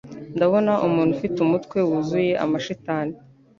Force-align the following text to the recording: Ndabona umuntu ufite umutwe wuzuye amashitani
Ndabona 0.35 0.71
umuntu 0.87 1.11
ufite 1.15 1.37
umutwe 1.45 1.77
wuzuye 1.87 2.33
amashitani 2.45 3.15